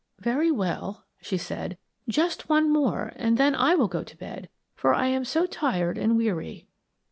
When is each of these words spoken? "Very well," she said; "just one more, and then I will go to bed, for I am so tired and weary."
"Very 0.17 0.49
well," 0.49 1.05
she 1.21 1.37
said; 1.37 1.77
"just 2.07 2.49
one 2.49 2.73
more, 2.73 3.13
and 3.17 3.37
then 3.37 3.53
I 3.53 3.75
will 3.75 3.87
go 3.87 4.03
to 4.03 4.17
bed, 4.17 4.49
for 4.73 4.95
I 4.95 5.05
am 5.05 5.23
so 5.23 5.45
tired 5.45 5.99
and 5.99 6.17
weary." 6.17 6.67